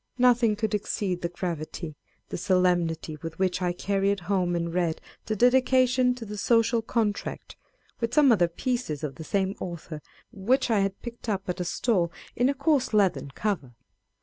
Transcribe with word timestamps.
Nothing 0.17 0.55
could 0.55 0.73
exceed 0.73 1.21
the 1.21 1.29
gravity, 1.29 1.95
the 2.29 2.37
solemnity 2.39 3.17
with 3.21 3.37
which 3.37 3.61
I 3.61 3.71
carried 3.71 4.21
home 4.21 4.55
and 4.55 4.73
read 4.73 4.99
the 5.27 5.35
Dedication 5.35 6.15
to 6.15 6.25
the 6.25 6.39
Social 6.39 6.81
Contract, 6.81 7.55
with 7.99 8.11
some 8.15 8.31
other 8.31 8.47
pieces 8.47 9.03
of 9.03 9.13
the 9.13 9.23
same 9.23 9.55
author, 9.59 10.01
which 10.31 10.71
I 10.71 10.79
had 10.79 10.99
picked 11.03 11.29
up 11.29 11.47
at 11.47 11.59
a 11.59 11.63
stall 11.65 12.11
in 12.35 12.49
a 12.49 12.55
coarse 12.55 12.95
leathern 12.95 13.29
cover. 13.35 13.75